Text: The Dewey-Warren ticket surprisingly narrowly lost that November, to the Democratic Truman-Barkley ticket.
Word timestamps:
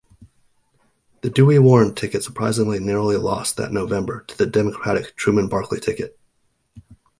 The 1.21 1.29
Dewey-Warren 1.29 1.93
ticket 1.93 2.23
surprisingly 2.23 2.79
narrowly 2.79 3.17
lost 3.17 3.55
that 3.57 3.71
November, 3.71 4.21
to 4.29 4.35
the 4.35 4.47
Democratic 4.47 5.15
Truman-Barkley 5.15 5.79
ticket. 5.79 6.17